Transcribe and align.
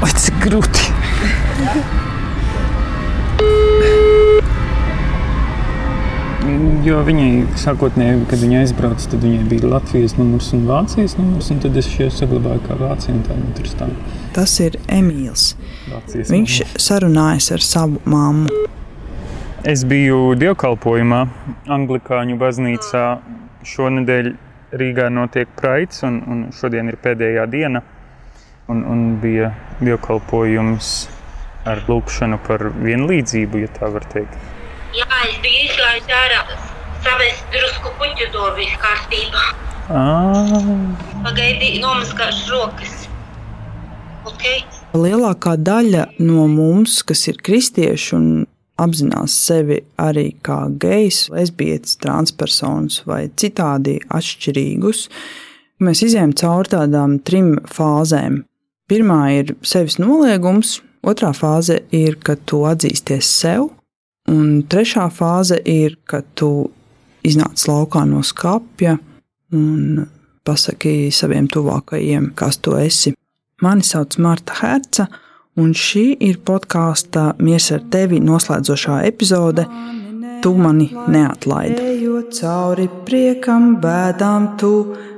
Vai 0.00 0.10
tas 0.14 0.28
ir 0.30 0.36
grūti? 0.44 0.84
Jo 6.86 7.00
viņai 7.04 7.58
sākotnēji, 7.60 8.22
kad 8.30 8.40
viņa 8.40 8.60
aizbrauca, 8.62 9.08
tad 9.12 9.24
viņai 9.26 9.42
bija 9.50 9.68
Latvijas 9.74 10.14
numurs 10.16 10.46
un 10.56 10.62
Vācijas 10.68 11.16
numurs. 11.18 11.50
Un 11.52 11.58
tad 11.60 11.76
es 11.76 11.88
šo 11.90 12.06
saglabāju 12.14 12.62
kā 12.64 12.76
Vācija. 12.78 13.18
Tā, 13.26 13.88
Tas 14.36 14.54
ir 14.64 14.78
Emīls. 14.86 15.50
Vācijas 15.90 16.30
Viņš 16.32 16.56
mamma. 16.62 16.82
sarunājas 16.86 17.50
ar 17.58 17.66
savu 17.66 18.00
mammu. 18.08 18.62
Es 19.68 19.82
biju 19.84 20.36
dievkalpojumā 20.38 21.20
Anglikāņu 21.76 22.38
baznīcā. 22.40 23.04
Šonadēļ 23.68 24.32
Rīgā 24.78 25.10
notiek 25.12 25.50
Praids, 25.58 26.00
un, 26.06 26.22
un 26.30 26.44
šodien 26.54 26.88
ir 26.88 26.96
pēdējā 27.02 27.44
diena. 27.50 27.82
Un, 28.68 28.82
un 28.84 29.04
bija 29.22 29.54
dievkalpojums 29.80 30.88
ar 31.68 31.80
lūkšanu 31.88 32.36
par 32.44 32.66
vienlīdzību, 32.76 33.62
ja 33.62 33.70
tā 33.72 33.88
var 33.94 34.04
teikt. 34.12 34.34
Jā, 34.96 35.06
es 35.24 35.38
biju 35.44 35.62
izgājis 35.68 36.10
ārā, 36.18 36.42
savest 37.04 37.48
drusku 37.54 37.92
puķu 38.00 38.28
to 38.34 38.50
visu 38.58 38.76
kārtībā. 38.82 39.46
Pagaidīju, 39.88 41.80
nomazgāšu 41.80 42.52
rokas. 42.52 43.08
Okay. 44.28 44.60
Lielākā 44.92 45.56
daļa 45.56 46.04
no 46.20 46.44
mums, 46.52 47.00
kas 47.08 47.24
ir 47.32 47.40
kristieši 47.44 48.14
un 48.18 48.28
apzinās 48.78 49.34
sevi 49.46 49.80
arī 50.00 50.26
kā 50.44 50.66
gejs, 50.80 51.26
lesbietes, 51.32 51.96
transpersonas 52.02 53.00
vai 53.08 53.24
citādi 53.32 53.96
atšķirīgus, 54.12 55.06
mēs 55.84 56.04
izējām 56.04 56.36
cauri 56.36 56.74
tādām 56.76 57.16
trim 57.24 57.54
fāzēm. 57.64 58.42
Pirmā 58.88 59.22
ir 59.36 59.56
sevis 59.62 59.98
noliegums, 60.00 60.78
otrā 61.04 61.34
fāze 61.36 61.82
ir, 61.92 62.16
kad 62.24 62.40
tu 62.48 62.62
atzīsties 62.68 63.28
sev, 63.28 63.68
Un 64.28 64.64
trešā 64.68 65.06
fāze 65.14 65.56
ir, 65.64 65.96
kad 66.08 66.26
tu 66.36 66.68
iznāc 67.24 67.62
laukā 67.68 68.04
no 68.08 68.20
skapja 68.26 68.98
un 69.56 70.02
pasaki 70.44 71.08
saviem 71.14 71.48
tuvākajiem, 71.48 72.32
kas 72.36 72.60
tu 72.60 72.76
esi. 72.76 73.14
Mani 73.64 73.86
sauc 73.86 74.18
Marta 74.20 74.58
Herca, 74.60 75.08
un 75.58 75.72
šī 75.72 76.04
ir 76.28 76.42
podkāsta 76.44 77.32
Mies 77.40 77.70
ar 77.74 77.86
tevi 77.90 78.20
noslēdzošā 78.20 79.00
epizode. 79.08 79.64
Tu 80.44 80.52
mani 80.54 80.86
neatlaidi. 81.10 81.80
Ejot 81.96 82.36
cauri 82.36 82.86
priekam, 83.08 83.72
bēdām, 83.82 84.52
tu 84.60 84.74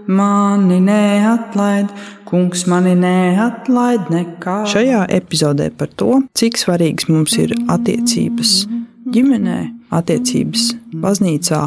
mani 0.09 0.79
neatlaidi. 0.81 1.91
Kungs 2.31 2.63
mani 2.71 2.93
neatlaid 2.95 4.11
nekā. 4.13 4.61
Šajā 4.71 5.03
epizodē 5.17 5.71
par 5.75 5.91
to, 5.99 6.21
cik 6.39 6.61
svarīgs 6.61 7.09
mums 7.11 7.35
ir 7.43 7.57
attiecības 7.67 8.53
ģimenē, 9.11 9.57
attiecības 9.99 10.69
baznīcā 11.03 11.63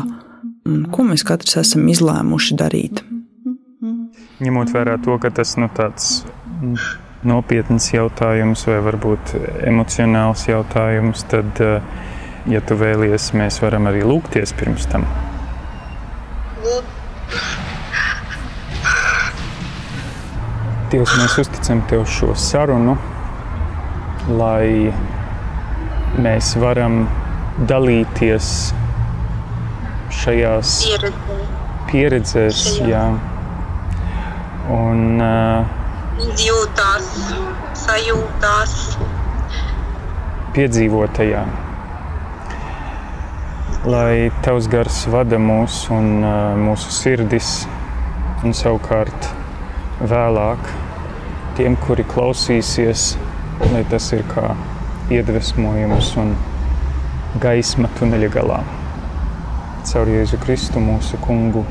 un 0.70 0.86
ko 0.94 1.04
mēs 1.10 1.26
katrs 1.28 1.60
esam 1.66 1.90
izlēmuši 1.92 2.58
darīt. 2.60 3.04
Ņemot 4.44 4.72
vērā 4.76 4.96
to, 5.04 5.18
ka 5.20 5.34
tas 5.36 5.58
nu, 5.60 5.68
tāds 5.76 6.24
nopietns 7.28 7.90
jautājums 7.94 8.64
vai 8.68 8.80
varbūt 8.88 9.36
emocionāls 9.68 10.48
jautājums, 10.48 11.28
tad, 11.32 11.60
eh, 11.60 11.84
ja 12.56 12.64
tu 12.64 12.80
vēlies, 12.80 13.32
mēs 13.36 13.60
varam 13.64 13.92
arī 13.92 14.04
lūgties 14.08 14.56
pirms 14.60 14.88
tam. 14.92 15.08
Dievs, 20.94 21.10
mēs 21.18 21.34
uzticam 21.42 21.80
Tev 21.90 22.04
šo 22.06 22.36
sarunu, 22.38 22.92
lai 24.38 24.92
mēs 26.22 26.52
varam 26.62 27.08
dalīties 27.72 28.50
šajās 30.14 30.74
Pieredzē. 30.84 31.38
pieredzēs. 31.90 32.60
Šajā. 32.76 32.92
Jā. 32.92 33.02
Un, 34.76 35.02
uh, 35.18 36.22
Izjūtās, 36.28 37.10
sajūtās. 37.88 38.78
Piedzīvotajā. 40.54 41.42
Lai 43.90 44.30
Tavs 44.46 44.70
gars 44.70 45.02
vada 45.10 45.42
mūs 45.42 45.88
un 45.98 46.14
uh, 46.22 46.54
mūsu 46.70 46.94
sirdis, 47.02 47.52
un 48.46 48.54
savukārt 48.62 49.34
vēlāk 50.06 50.83
tiem, 51.58 51.76
kuri 51.86 52.06
klausīsies, 52.10 53.14
lai 53.74 53.84
tas 53.92 54.10
ir 54.16 54.24
kā 54.32 54.54
iedvesmojums 55.14 56.14
un 56.22 56.34
gaisma 57.44 57.90
tuneļa 58.00 58.30
galā. 58.34 58.60
Caur 59.90 60.10
Jēzu 60.10 60.40
Kristu 60.44 60.82
mūsu 60.82 61.20
kungu. 61.26 61.66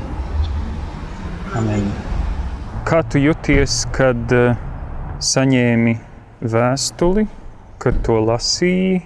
Amen. 1.57 1.87
Kā 2.87 3.01
tu 3.09 3.19
jūties, 3.21 3.81
kad 3.95 4.35
uh, 4.35 4.55
saņēmi 5.23 5.95
vēstuli, 6.53 7.27
kad 7.83 7.99
to 8.05 8.19
lasīji, 8.27 9.01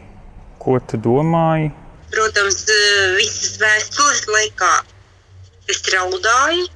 ko 0.62 0.78
tu 0.84 1.00
domāji? 1.02 1.72
Protams, 2.14 2.64
eh, 2.72 3.16
visas 3.18 3.58
vēstules 3.62 4.24
laikā 4.32 4.74
es 5.70 5.82
raudāju, 5.94 6.68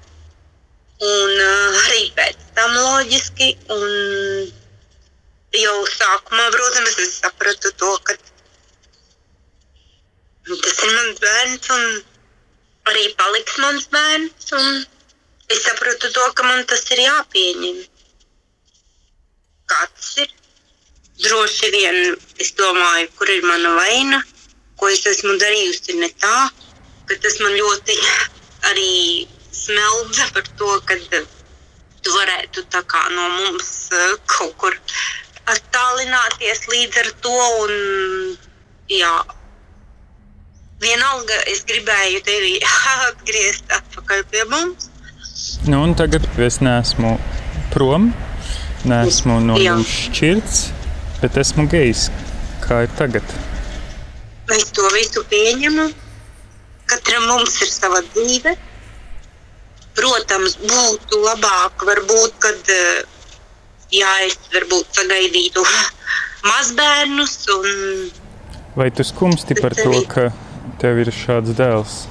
un 1.02 1.32
uh, 1.42 1.78
arī 1.86 2.04
pēc 2.18 2.42
tam 2.58 2.74
loģiski. 2.78 3.50
Un 3.74 4.52
jau 5.58 5.78
sākumā, 5.94 6.46
protams, 6.54 6.98
es 7.04 7.18
sapratu 7.24 7.72
to, 7.82 7.92
ka 8.08 8.16
tas 10.52 10.84
ir 10.86 10.94
mans 10.96 11.20
bērns, 11.24 11.72
un 11.76 11.84
arī 12.92 13.08
paliks 13.20 13.58
mans 13.64 13.88
bērns. 13.94 14.54
Es 15.52 15.66
saprotu 15.66 16.12
to, 16.16 16.28
ka 16.36 16.46
man 16.48 16.64
tas 16.70 16.86
ir 16.96 17.04
jāpieņem. 17.04 17.82
Kā 19.72 19.82
tas 19.88 20.14
ir? 20.24 20.30
Droši 21.22 21.68
vien 21.74 21.98
es 22.42 22.54
domāju, 22.58 23.10
kur 23.18 23.30
ir 23.30 23.44
mana 23.46 23.76
vaina, 23.78 24.22
ko 24.80 24.88
es 24.90 25.04
esmu 25.06 25.36
darījusi 25.38 26.00
ne 26.00 26.10
tā, 26.24 26.38
ka 27.06 27.18
tas 27.22 27.36
man 27.44 27.54
ļoti 27.60 27.98
arī 28.72 28.94
smeldza 29.62 30.28
par 30.34 30.48
to, 30.58 30.70
ka 30.86 30.98
tu 32.02 32.16
varētu 32.16 32.64
no 33.16 33.28
mums 33.30 33.90
eh, 33.94 34.16
kaut 34.26 34.56
kur 34.58 34.74
attālināties 35.46 36.66
līdz 36.72 36.98
ar 37.04 37.12
to. 37.22 37.36
Un, 37.66 38.38
jā, 38.90 39.14
vienalga 40.82 41.38
es 41.54 41.64
gribēju 41.70 42.24
tevi 42.26 42.58
atgriezt 43.10 43.78
atpakaļ 43.78 44.26
pie 44.32 44.46
mums. 44.50 44.90
Nu, 45.68 45.84
un 45.84 45.96
tagad 45.98 46.26
es 46.42 46.60
neesmu 46.62 47.16
prom, 47.74 48.12
neesmu 48.86 49.40
no 49.46 49.58
jums 49.62 49.90
šķirts, 50.10 50.62
bet 51.22 51.38
esmu 51.42 51.68
gejs. 51.72 52.10
Kā 52.62 52.84
ir 52.86 52.94
tagad? 52.98 53.26
Es 54.54 54.70
to 54.76 54.86
visu 54.94 55.24
pieņemu. 55.32 55.88
Katram 56.92 57.30
mums 57.30 57.56
ir 57.64 57.72
sava 57.72 58.02
dzīve. 58.12 58.54
Protams, 59.98 60.56
būtu 60.62 61.20
labāk, 61.26 61.84
varbūt, 61.88 62.38
kad 62.44 62.72
jā, 63.92 64.12
es 64.28 64.38
varbūt 64.54 65.02
sagaidītu 65.02 65.66
mazbērnus. 66.50 67.36
Un... 67.58 67.68
Vai 68.78 68.90
tu 68.96 69.04
skumsti 69.04 69.58
par 69.60 69.76
to, 69.76 69.92
ka 70.12 70.30
tev 70.82 71.04
ir 71.04 71.12
šāds 71.16 71.56
dēls? 71.58 72.02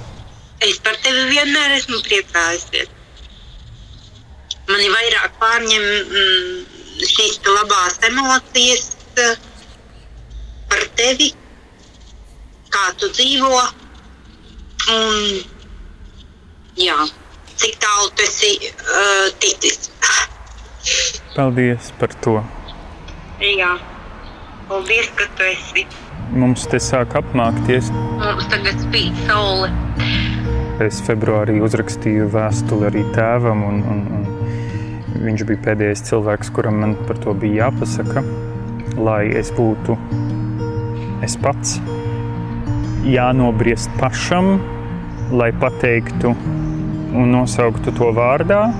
Es 0.60 0.76
par 0.84 0.98
tevi 1.00 1.24
vienmēr 1.30 1.78
esmu 1.78 2.02
priecājusies. 2.04 2.90
Mani 4.70 4.90
vairāk 4.92 5.38
pārņem 5.40 5.84
mm, 5.84 6.80
šīs 7.08 7.40
labās 7.48 7.96
emocijas 8.06 8.90
eh, 9.18 9.38
par 10.70 10.84
tevi, 11.00 11.30
kā 12.70 12.84
tu 13.00 13.08
dzīvo. 13.16 13.62
Un, 14.90 15.16
jā, 16.78 16.98
cik 17.60 17.80
tālu 17.82 18.12
tu 18.16 18.26
esi 18.26 18.52
uh, 18.66 19.26
ticis. 19.42 19.90
Paldies 21.36 21.92
par 22.00 22.14
to. 22.24 22.38
Jā, 23.40 23.74
paldies, 24.68 25.12
ka 25.16 25.28
tu 25.36 25.48
esi 25.48 25.84
mums 26.30 26.66
te 26.70 26.78
sāk 26.82 27.16
apmākties. 27.18 27.90
Mums 28.20 28.46
tagad 28.50 28.78
spīd 28.84 29.16
saule. 29.26 29.70
Es 30.80 31.00
februārī 31.04 31.58
uzrakstīju 31.64 32.28
vēstuli 32.32 32.86
arī 32.88 33.02
tēvam, 33.14 33.64
un, 33.68 33.80
un, 33.92 34.04
un 34.16 35.24
viņš 35.26 35.44
bija 35.48 35.64
pēdējais 35.66 36.04
cilvēks, 36.08 36.52
kuram 36.56 36.80
man 36.84 36.94
par 37.08 37.20
to 37.20 37.34
bija 37.36 37.66
jāpasaka, 37.66 38.22
lai 39.00 39.24
es 39.40 39.52
būtu 39.56 39.98
es 41.26 41.36
pats. 41.42 41.76
Jānobriest 43.10 43.92
pašam, 44.00 44.58
lai 45.34 45.50
pateiktu 45.60 46.32
un 47.14 47.30
nosauktu 47.34 47.92
to 47.96 48.10
vārdā, 48.14 48.70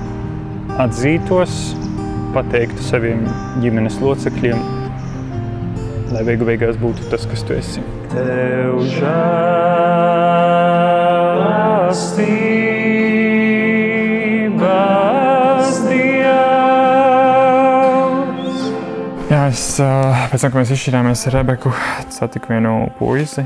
atzītos 0.79 1.75
pateiktu 2.35 2.83
saviem 2.85 3.25
ģimenes 3.63 3.97
locekļiem, 4.03 4.59
lai 6.15 6.23
beigu 6.27 6.45
beigās 6.47 6.77
būtu 6.79 7.09
tas, 7.11 7.25
kas 7.27 7.43
tu 7.47 7.53
esi. 7.57 7.81
Tev 8.13 8.79
žēlastības 8.95 10.11
Dievs. 15.89 16.29
Jā, 19.31 19.41
es 19.51 19.63
pēc 19.79 20.39
tam, 20.39 20.49
kad 20.51 20.59
mēs 20.61 20.75
izšķirāmies 20.77 21.27
ar 21.27 21.33
Rebeku, 21.41 21.69
satiku 22.11 22.45
vienu 22.55 22.73
puisi. 22.99 23.43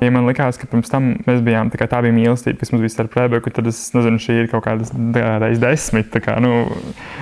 Ja 0.00 0.08
man 0.08 0.24
liekas, 0.24 0.56
ka 0.56 0.64
pirms 0.70 0.88
tam 0.88 1.10
mēs 1.26 1.42
bijām 1.44 1.68
tā, 1.72 1.84
tā 1.84 1.98
bija 2.00 2.14
mīlestība, 2.16 2.56
kas 2.62 2.70
mums 2.72 2.86
bija 2.86 2.92
starp 2.94 3.16
Rebeku, 3.18 3.52
tad 3.52 3.66
es 3.68 3.82
nezinu, 3.92 4.20
šī 4.22 4.36
ir 4.42 4.46
kaut 4.48 4.64
kāda 4.64 4.86
reizes 5.42 5.60
desmit. 5.60 6.14
Kā, 6.24 6.38
nu, 6.40 6.62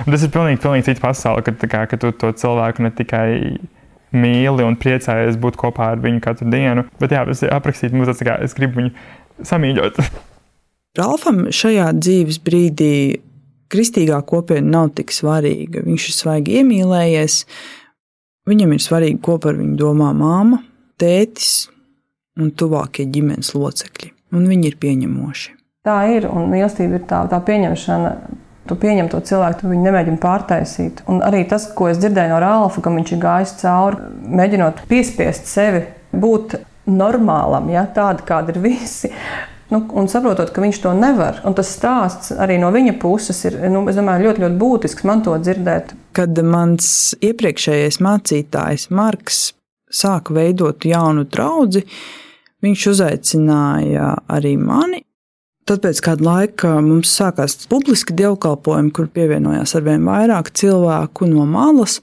tas 0.07 0.23
ir 0.23 0.31
pilnīgi, 0.31 0.61
pilnīgi 0.63 0.87
cita 0.87 1.03
pasaule, 1.03 1.43
kad, 1.43 1.59
kā, 1.71 1.83
ka 1.91 1.99
tu 1.99 2.13
to 2.15 2.31
cilvēku 2.39 2.85
ne 2.85 2.91
tikai 2.95 3.27
mīli 4.15 4.65
un 4.65 4.77
priecājies 4.79 5.37
būt 5.41 5.59
kopā 5.59 5.91
ar 5.93 6.03
viņu 6.03 6.21
katru 6.23 6.47
dienu, 6.49 6.85
bet 7.01 7.13
jā, 7.13 7.25
es 7.29 7.43
aprakstītu 7.45 7.97
mums 7.97 8.13
tas, 8.13 8.23
kā 8.25 8.37
es 8.45 8.55
gribu 8.57 8.79
viņu 8.79 8.93
samīļot. 9.49 9.99
Ralfam 10.99 11.43
šajā 11.53 11.89
dzīves 11.99 12.39
brīdī 12.47 12.93
kristīgā 13.69 14.21
kopiena 14.27 14.79
nav 14.79 14.93
tik 14.97 15.11
svarīga. 15.13 15.83
Viņš 15.85 16.07
ir 16.07 16.15
svaigi 16.15 16.55
iemīlējies, 16.61 17.41
viņam 18.49 18.73
ir 18.73 18.87
svarīgi, 18.87 19.19
ko 19.27 19.35
par 19.43 19.59
viņu 19.59 19.75
domā 19.83 20.09
māma, 20.17 20.63
tētis 20.99 21.67
un 22.43 22.51
tuvākie 22.51 23.07
ģimenes 23.09 23.53
locekļi, 23.55 24.11
un 24.35 24.45
viņi 24.49 24.71
ir 24.71 24.77
pieņemoši. 24.81 25.55
Tā 25.87 25.97
ir, 26.11 26.27
un 26.29 26.49
mīlestība 26.51 26.99
ir 26.99 27.05
tā, 27.09 27.23
tā 27.31 27.39
pieņemšana. 27.45 28.13
Tu 28.69 28.75
pieņem 28.77 29.07
to 29.09 29.17
cilvēku, 29.25 29.63
tu 29.63 29.69
viņu 29.71 29.85
nemēģini 29.87 30.19
pārtaisīt. 30.21 30.99
Un 31.09 31.23
arī 31.25 31.41
tas, 31.49 31.65
ko 31.73 31.87
es 31.89 31.97
dzirdēju 31.97 32.35
no 32.35 32.41
Rāfa, 32.43 32.83
ka 32.85 32.91
viņš 32.93 33.13
ir 33.15 33.21
gājis 33.23 33.53
cauri, 33.63 34.09
mēģinot 34.37 34.83
piespiest 34.91 35.49
sevi 35.49 35.87
būt 36.13 36.59
normālam, 36.89 37.71
ja, 37.73 37.87
tādu, 37.95 38.27
kāda 38.27 38.53
ir 38.53 38.61
visi. 38.61 39.09
Nu, 39.69 39.83
un 39.97 40.07
saprotot, 40.09 40.49
ka 40.53 40.61
viņš 40.63 40.81
to 40.81 40.93
nevar. 40.97 41.41
Un 41.45 41.53
tas 41.57 41.69
stāsts 41.75 42.33
arī 42.33 42.57
no 42.61 42.71
viņa 42.73 42.95
puses 43.01 43.43
ir 43.45 43.57
nu, 43.69 43.83
domāju, 43.85 44.25
ļoti, 44.25 44.43
ļoti 44.45 44.57
būtisks 44.61 45.05
man 45.05 45.21
to 45.25 45.35
dzirdēt. 45.37 45.93
Kad 46.17 46.41
mans 46.41 47.13
iepriekšējais 47.25 47.99
mācītājs 48.01 48.89
Marks 48.89 49.43
sāka 49.93 50.33
veidot 50.33 50.85
jaunu 50.85 51.25
draugu, 51.29 51.83
viņš 52.65 52.87
uzaicināja 52.93 54.15
arī 54.31 54.55
mani. 54.59 55.03
Tad 55.69 55.83
pēc 55.83 55.99
kāda 56.01 56.25
laika 56.25 56.75
mums 56.81 57.11
sākās 57.13 57.59
publiski 57.69 58.15
dievkalpojumi, 58.17 58.89
kur 58.95 59.09
pievienojās 59.13 59.75
ar 59.77 59.85
vien 59.85 60.05
vairāk 60.07 60.49
cilvēku 60.57 61.27
no 61.29 61.45
malas. 61.45 61.99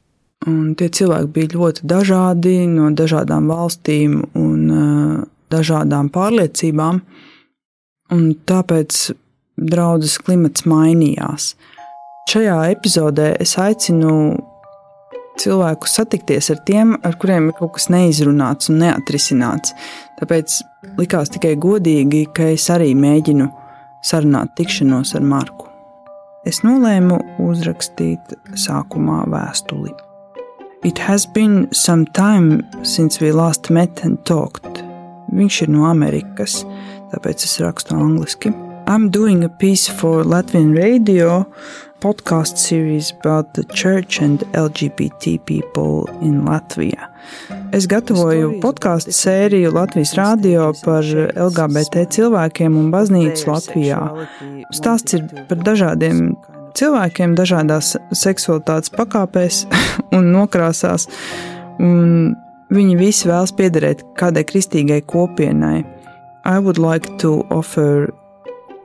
Un 0.47 0.77
tie 0.79 0.87
cilvēki 0.93 1.33
bija 1.35 1.53
ļoti 1.57 1.87
dažādi, 1.91 2.59
no 2.71 2.93
dažādām 2.95 3.49
valstīm 3.51 4.21
un 4.39 4.61
uh, 4.71 5.25
dažādām 5.51 6.13
pārliecībām. 6.15 7.01
Un 8.15 8.27
tāpēc 8.47 9.01
draudzes 9.57 10.21
klimats 10.23 10.67
mainījās. 10.69 11.55
Šajā 12.31 12.59
epizodē 12.75 13.33
es 13.43 13.57
aicinu 13.59 14.13
cilvēku 15.41 15.89
satikties 15.91 16.51
ar 16.55 16.61
tiem, 16.69 16.97
ar 17.05 17.17
kuriem 17.21 17.51
ir 17.51 17.59
kaut 17.59 17.77
kas 17.77 17.89
neizrunāts 17.93 18.71
un 18.73 18.81
neatrisināts. 18.83 19.75
Tāpēc 20.21 20.59
likās 20.99 21.33
tikai 21.35 21.55
godīgi, 21.61 22.27
ka 22.37 22.51
es 22.55 22.67
arī 22.73 22.93
mēģinu 22.97 23.49
sarunāt 24.07 24.55
tikšanos 24.59 25.15
ar 25.19 25.25
Marku. 25.27 25.69
Es 26.47 26.63
nolēmu 26.63 27.19
uzrakstīt 27.43 28.37
sākumā 28.55 29.25
vēstuli. 29.33 29.91
It 30.87 30.99
has 30.99 31.27
been 31.27 31.67
some 31.73 32.07
time 32.15 32.63
since 32.85 33.21
we 33.21 33.33
last 33.33 33.71
met 33.71 34.05
and 34.05 34.21
talked. 34.25 34.85
Viņš 35.35 35.63
ir 35.65 35.73
no 35.75 35.89
Amerikas, 35.91 36.61
tāpēc 37.11 37.43
es 37.49 37.59
rakstu 37.59 37.97
angliski. 37.99 38.55
I'm 38.87 39.11
doing 39.11 39.43
a 39.43 39.49
piece 39.49 39.91
for 39.91 40.23
Latvian 40.23 40.77
radio 40.77 41.45
podcast 42.07 42.57
series 42.57 43.13
about 43.21 43.55
the 43.55 43.65
church 43.65 44.21
and 44.23 44.39
LGBT 44.53 45.45
people 45.45 46.09
in 46.23 46.45
Latvia. 46.47 47.09
Es 47.75 47.89
gatavoju 47.91 48.61
podkāstu 48.63 49.11
sēriju 49.11 49.73
Latvijas 49.75 50.13
rādio 50.15 50.69
par 50.85 51.03
LGBT 51.47 52.05
cilvēkiem 52.15 52.77
un 52.79 52.93
baznīcu 52.95 53.51
Latvijā. 53.51 53.99
Stāsts 54.79 55.19
ir 55.19 55.25
par 55.49 55.65
dažādiem 55.67 56.37
cilvēkiem, 56.79 57.35
dažādās 57.35 57.97
seksualitātes 58.15 58.95
pakāpēs 58.95 59.65
un 60.17 60.31
nokrāsās, 60.37 61.09
un 61.83 62.37
viņi 62.71 62.97
visi 63.03 63.27
vēlas 63.33 63.57
piederēt 63.59 64.07
kādai 64.21 64.47
kristīgai 64.47 65.03
kopienai. 65.03 65.83
I 66.47 66.63
would 66.63 66.79
like 66.79 67.19
to 67.19 67.41
offer 67.51 68.13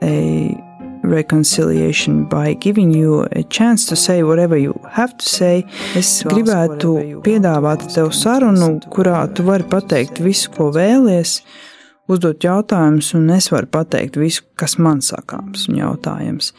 a 0.02 0.71
reconciliation 1.02 2.24
by 2.24 2.54
giving 2.54 2.92
you 2.94 3.26
a 3.32 3.42
chance 3.42 3.86
to 3.86 3.96
say 3.96 4.22
whatever 4.22 4.56
you 4.56 4.74
have 4.90 5.16
to 5.16 5.26
say. 5.28 5.64
Es 5.98 6.22
gribētu 6.26 7.22
piedāvāt 7.24 7.88
tev 7.94 8.12
sarunu, 8.16 8.78
kurā 8.92 9.26
tu 9.34 9.46
vari 9.46 9.66
pateikt 9.68 10.22
visu, 10.22 10.50
ko 10.54 10.70
vēlies, 10.74 11.40
uzdot 12.10 12.44
jautājumus, 12.44 13.12
un 13.18 13.30
es 13.34 13.50
varu 13.52 13.70
pateikt 13.72 14.18
visu, 14.20 14.46
kas 14.58 14.78
man 14.78 15.02
sakāms 15.04 15.68
un 15.70 15.80
jautājums. 15.82 16.52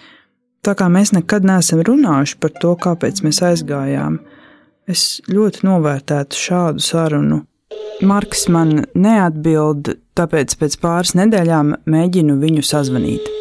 Tā 0.63 0.75
kā 0.79 0.87
mēs 0.87 1.11
nekad 1.15 1.43
neesam 1.43 1.81
runājuši 1.83 2.37
par 2.39 2.53
to, 2.59 2.75
kāpēc 2.79 3.23
mēs 3.25 3.41
aizgājām, 3.43 4.21
es 4.87 5.19
ļoti 5.27 5.65
novērtētu 5.67 6.39
šādu 6.39 6.83
sarunu. 6.83 7.43
Marks 8.03 8.47
man 8.51 8.85
neatbild, 8.95 9.93
tāpēc 10.17 10.55
pēc 10.59 10.79
pāris 10.81 11.13
nedēļām 11.19 11.75
mēģinu 11.89 12.39
viņu 12.41 12.65
sazvanīt. 12.67 13.31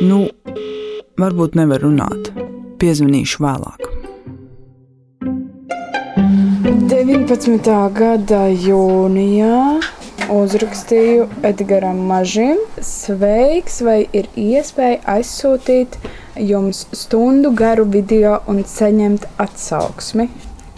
Nu, 0.00 0.28
varbūt 1.38 1.54
nevar 1.54 1.78
runāt. 1.84 2.32
Piezvanīšu 2.82 3.42
vēlāk. 3.44 3.84
19. 6.88 7.70
gada 7.94 8.40
jūnijā 8.50 9.78
uzrakstīju 10.34 11.28
Edgars 11.46 11.94
Mažim. 12.10 12.58
Sveiks, 12.82 13.78
vai 13.86 14.08
ir 14.12 14.26
iespēja 14.34 14.98
aizsūtīt 15.14 15.98
jums 16.42 16.86
stundu 16.92 17.54
garu 17.54 17.86
video 17.86 18.40
un 18.50 18.64
saņemt 18.66 19.30
atsauksmi? 19.38 20.28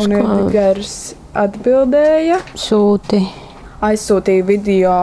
Un 0.01 0.17
Edgars 0.21 1.15
atbildēja: 1.33 2.41
Sūti 2.53 3.25
aizsūtīju 3.81 4.45
video 4.45 4.97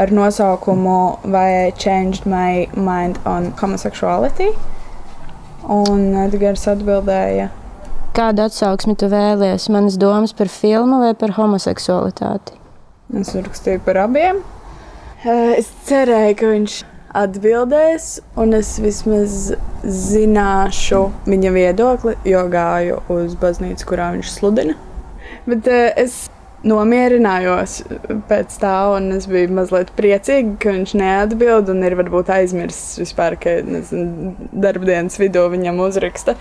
ar 0.00 0.12
nosaukumu 0.16 1.18
Vai 1.28 1.48
I 1.68 1.72
changed 1.76 2.24
my 2.24 2.68
mind 2.72 3.20
on 3.26 3.52
homosexuality? 3.60 4.54
Un 5.68 6.10
Edgars 6.26 6.66
atbildēja, 6.68 7.48
Kādu 8.14 8.44
atsauksmi 8.44 8.92
tu 8.94 9.08
vēlies? 9.10 9.64
Manas 9.74 9.96
domas 9.98 10.30
par 10.38 10.46
filmu 10.46 11.00
vai 11.00 11.14
par 11.18 11.32
homoseksualitāti? 11.34 12.52
Es 13.18 13.32
rakstīju 13.34 13.80
par 13.82 13.98
abiem. 14.04 14.38
Eh, 15.24 15.56
Es 15.58 15.66
cerēju, 15.88 16.36
ka 16.38 16.50
viņš 16.52 16.76
atbildēs, 17.14 18.06
un 18.38 18.54
es 18.54 18.78
vismaz 18.78 19.56
zināšu 19.82 21.00
viņa 21.26 21.52
viedokli, 21.56 22.14
jo 22.24 22.44
gāju 22.52 23.00
uz 23.10 23.34
baznīcu, 23.34 23.88
kurā 23.90 24.12
viņš 24.14 24.30
sludina. 24.30 24.76
Bet 25.48 25.66
eh, 25.66 25.90
es 25.96 26.28
nomierinājos 26.64 27.80
pēc 28.28 28.56
tā, 28.62 28.74
un 28.96 29.12
es 29.16 29.28
biju 29.30 29.52
mazliet 29.58 29.92
priecīga, 29.98 30.56
ka 30.62 30.74
viņš 30.76 30.94
neatbild 31.00 31.72
un 31.72 31.84
ir 31.86 31.96
varbūt 32.00 32.32
aizmirsis 32.34 33.02
vispār, 33.02 33.36
ka 33.40 33.58
nezinu, 33.66 34.34
darbdienas 34.52 35.20
vidū 35.20 35.46
viņam 35.52 35.82
uzraksta. 35.84 36.36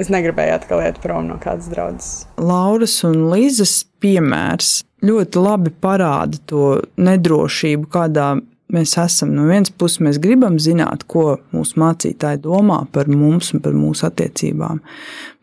Es 0.00 0.08
negribēju 0.12 0.56
atkal 0.56 0.80
iet 0.84 1.00
prom 1.02 1.26
no 1.28 1.36
kādas 1.42 1.68
draudzes. 1.68 2.12
Lauras 2.40 2.94
un 3.04 3.26
Līzes 3.32 3.82
piemērs 4.00 4.78
ļoti 5.04 5.42
labi 5.42 5.72
parāda 5.82 6.40
to 6.48 6.78
nedrošību, 7.00 7.88
kādā 7.92 8.32
mēs 8.72 8.94
esam. 9.02 9.34
No 9.36 9.46
vienas 9.50 9.72
puses, 9.74 10.00
mēs 10.04 10.20
gribam 10.22 10.58
zināt, 10.62 11.04
ko 11.10 11.40
mūsu 11.54 11.80
mācītāji 11.82 12.42
domā 12.46 12.84
par 12.94 13.10
mums 13.12 13.52
un 13.54 13.64
par 13.64 13.76
mūsu 13.76 14.06
attiecībām, 14.08 14.80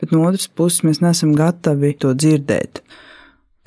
bet 0.02 0.16
no 0.16 0.24
otras 0.26 0.48
puses, 0.48 0.86
mēs 0.88 1.04
neesam 1.04 1.36
gatavi 1.38 1.94
to 2.02 2.16
dzirdēt. 2.18 2.82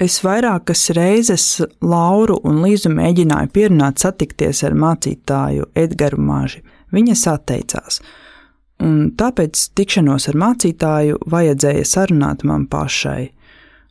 Es 0.01 0.23
vairākas 0.25 0.87
reizes 0.97 1.45
Lauru 1.85 2.39
un 2.49 2.63
Līzu 2.65 2.89
mēģināju 2.89 3.51
pierunāt 3.53 4.01
satikties 4.01 4.63
ar 4.65 4.73
mācītāju 4.73 5.67
Edgars 5.77 6.17
Māži. 6.17 6.63
Viņas 6.89 7.27
atteicās, 7.29 7.99
un 8.81 9.11
tāpēc 9.21 9.61
tikšanos 9.77 10.31
ar 10.31 10.39
mācītāju 10.41 11.19
vajadzēja 11.35 11.85
sarunāt 11.85 12.47
man 12.49 12.65
pašai. 12.73 13.27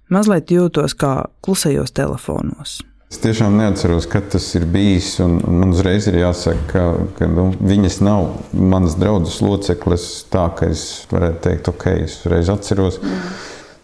Mazliet 0.09 0.49
jūtos 0.49 0.95
kā 0.97 1.27
klusajos 1.45 1.93
telefonos. 1.93 2.79
Es 3.13 3.21
tiešām 3.21 3.59
neatceros, 3.61 4.07
kad 4.09 4.31
tas 4.33 4.47
ir 4.57 4.65
bijis. 4.69 5.11
Man 5.21 5.75
uzreiz 5.75 6.07
ir 6.09 6.17
jāsaka, 6.23 6.65
ka, 6.71 6.87
ka 7.19 7.29
nu, 7.29 7.51
viņas 7.61 7.99
nav 8.05 8.31
manas 8.53 8.97
draudzes 8.97 9.37
loceklis. 9.45 10.07
Tā 10.33 10.47
ka 10.57 10.71
es 10.73 10.87
varētu 11.13 11.45
teikt, 11.45 11.69
ok, 11.69 11.87
es 12.07 12.17
uzreiz 12.23 12.49
atceros. 12.49 12.97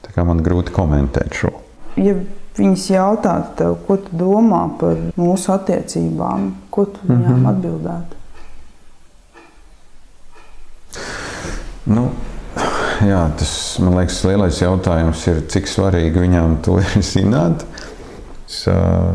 Tā 0.01 0.17
kā 0.17 0.25
man 0.25 0.41
grūti 0.45 0.73
komentēt 0.73 1.37
šo. 1.37 1.53
Ja 1.95 2.15
viņas 2.57 2.89
jautātu 2.91 3.55
tev, 3.59 3.75
ko 3.87 3.97
tu 4.03 4.19
domā 4.19 4.65
par 4.79 4.99
mūsu 5.19 5.51
attiecībām, 5.55 6.53
ko 6.71 6.85
tu 6.85 6.99
viņām 7.07 7.21
mm 7.21 7.35
-hmm. 7.35 7.49
atbildētu? 7.51 8.15
Nu, 11.85 12.09
jā, 13.05 13.29
tas 13.37 13.79
man 13.79 13.97
liekas, 13.99 14.23
lielais 14.25 14.61
jautājums 14.61 15.27
ir, 15.27 15.41
cik 15.47 15.67
svarīgi 15.67 16.19
viņām 16.19 16.57
to 16.65 16.79
ir 16.83 17.03
zināt. 17.03 17.65
Es 18.47 18.67
uh, 18.67 19.13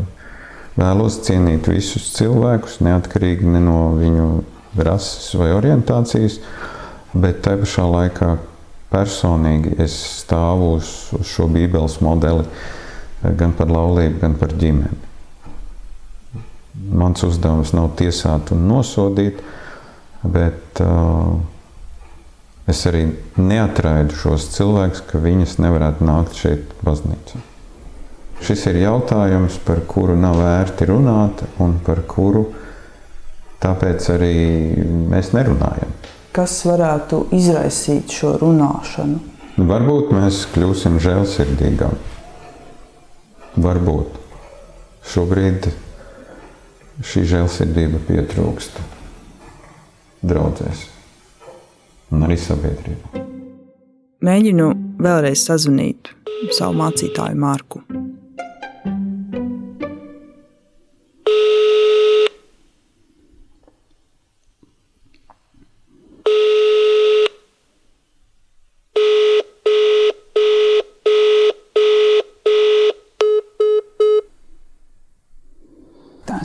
vēlos 0.76 1.20
cienīt 1.26 1.68
visus 1.68 2.12
cilvēkus, 2.16 2.80
neatkarīgi 2.80 3.46
ne 3.46 3.60
no 3.60 3.94
viņu 3.98 4.44
rases 4.76 5.34
vai 5.34 5.50
orientācijas, 5.52 6.40
bet 7.12 7.42
tai 7.42 7.56
pašā 7.56 7.86
laikā 7.90 8.36
personīgi 8.90 9.76
es 9.82 9.94
stāvu 10.22 10.74
uz, 10.78 10.90
uz 11.16 11.28
šo 11.30 11.48
Bībeles 11.50 12.00
modeli 12.04 12.46
gan 13.20 13.54
par 13.56 13.70
laulību, 13.70 14.18
gan 14.22 14.36
par 14.40 14.54
ģimeni. 14.56 15.08
Mans 16.90 17.22
uzdevums 17.26 17.74
nav 17.76 17.92
tiesāt 17.98 18.52
un 18.54 18.64
nosodīt, 18.70 19.42
bet 20.24 20.80
uh, 20.82 21.36
es 22.70 22.80
arī 22.88 23.04
neatraidu 23.36 24.16
šos 24.16 24.48
cilvēkus, 24.54 25.04
ka 25.10 25.20
viņas 25.22 25.58
nevarētu 25.62 26.06
nākt 26.06 26.40
šeit 26.40 26.74
baznīcā. 26.86 27.42
Šis 28.40 28.64
ir 28.70 28.80
jautājums, 28.80 29.58
par 29.66 29.82
kuru 29.88 30.16
nav 30.16 30.38
vērti 30.40 30.88
runāt, 30.88 31.44
un 31.60 31.76
par 31.84 32.00
kuru 32.08 32.46
tāpēc 33.60 34.06
arī 34.14 34.36
mēs 35.12 35.34
nerunājam. 35.36 35.92
Kas 36.30 36.60
varētu 36.62 37.24
izraisīt 37.34 38.12
šo 38.14 38.36
runāšanu? 38.38 39.18
Varbūt 39.66 40.12
mēs 40.14 40.44
kļūsim 40.54 41.00
žēlsirdīgāki. 41.02 42.12
Varbūt 43.60 44.20
šobrīd 45.10 45.66
šī 47.02 47.24
žēlsirdība 47.32 47.98
pietrūkst 48.06 48.78
draudzēs 50.30 50.84
un 52.14 52.28
arī 52.28 52.38
sabiedrībā. 52.38 53.24
Mēģinu 54.22 54.70
vēlreiz 55.02 55.42
sazvanīt 55.48 56.12
savu 56.54 56.78
mācītāju 56.78 57.42
Mārku. 57.42 57.82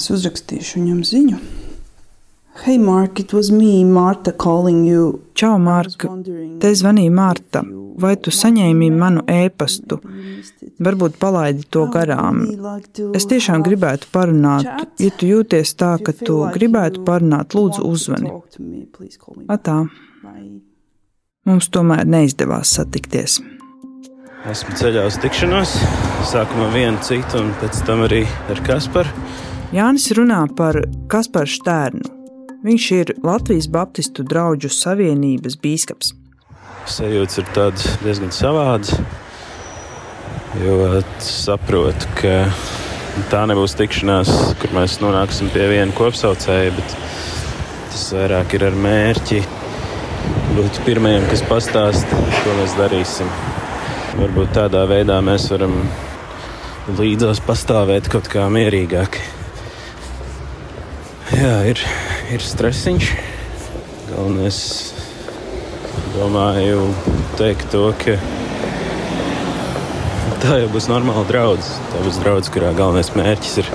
Es 0.05 0.11
uzrakstīšu 0.13 0.77
viņam 0.77 0.97
ziņu. 1.01 1.37
Hey, 2.61 2.77
Mark, 2.77 3.17
it 3.19 3.31
was 3.33 3.47
me, 3.49 3.83
Marta, 3.83 4.29
calling 4.31 4.83
you. 4.85 5.05
Čau, 5.33 5.55
Marka. 5.57 6.11
Te 6.61 6.69
zvanīja 6.77 7.09
Marta. 7.09 7.63
Vai 7.97 8.11
tu 8.21 8.29
saņēmi 8.29 8.91
manu 8.93 9.23
ēpastu? 9.25 9.97
Varbūt 10.85 11.17
palaidi 11.17 11.65
to 11.73 11.87
garām. 11.89 12.43
Es 13.17 13.25
tiešām 13.31 13.65
gribētu 13.65 14.11
parunāt. 14.13 14.69
Ja 15.01 15.09
tu 15.09 15.31
jūties 15.31 15.73
tā, 15.73 15.95
ka 15.97 16.13
tu 16.13 16.37
gribētu 16.53 17.01
parunāt, 17.07 17.57
lūdzu, 17.57 17.81
uzvani. 17.89 18.29
Atā. 19.49 19.79
Mums 21.49 21.71
tomēr 21.73 22.05
neizdevās 22.05 22.77
satikties. 22.77 23.39
Esmu 24.53 24.77
ceļā 24.77 25.09
uz 25.09 25.17
tikšanos. 25.25 25.75
Sākumā 26.29 26.69
vienu 26.77 27.01
citu, 27.01 27.41
un 27.41 27.51
pēc 27.63 27.81
tam 27.89 28.05
arī 28.05 28.21
ar 28.53 28.61
Kasparu. 28.69 29.53
Jānis 29.75 30.05
runā 30.15 30.37
par 30.55 30.77
Kasparu 31.11 31.51
Štērnu. 31.51 32.05
Viņš 32.63 32.85
ir 32.95 33.09
Latvijas 33.27 33.65
Baptistu 33.67 34.23
draugu 34.23 34.69
savienības 34.71 35.57
bīskaps. 35.59 36.13
Sajūta 36.87 37.41
ir 37.41 37.81
diezgan 38.05 38.31
savāda, 38.31 39.01
jo 40.63 41.01
saprotu, 41.19 42.07
ka 42.21 42.37
tā 43.33 43.43
nebūs 43.51 43.75
tikšanās, 43.75 44.31
kur 44.61 44.77
mēs 44.79 45.01
nonāksim 45.03 45.51
pie 45.51 45.67
viena 45.73 45.91
kopsaucēja, 45.99 46.71
bet 46.79 46.97
tas 47.91 48.07
vairāk 48.15 48.55
ir 48.55 48.69
ar 48.71 48.81
mērķi 48.87 49.43
būt 50.55 50.83
pirmajiem, 50.87 51.27
kas 51.33 51.43
pastāsta, 51.51 52.25
ko 52.39 52.59
mēs 52.61 52.79
darīsim. 52.79 53.37
Varbūt 54.23 54.55
tādā 54.55 54.87
veidā 54.87 55.19
mēs 55.19 55.51
varam 55.51 55.81
līdzās 56.95 57.43
pastāvēt 57.43 58.07
kaut 58.13 58.31
kā 58.31 58.47
mierīgāk. 58.47 59.19
Jā, 61.45 61.59
ir, 61.69 61.77
ir 62.33 62.41
stresiņš. 62.41 63.07
Galvenais, 64.09 64.55
domāju, 66.15 66.87
teikt 67.37 67.67
to, 67.69 67.83
ka 68.01 68.15
tā 70.41 70.57
jau 70.63 70.71
būs 70.73 70.89
normāla 70.89 71.21
draudzene. 71.29 71.85
Tā 71.91 72.01
būs 72.01 72.17
draudzene, 72.23 72.55
kurā 72.55 72.73
galvenais 72.73 73.13
mērķis 73.13 73.59
ir 73.61 73.69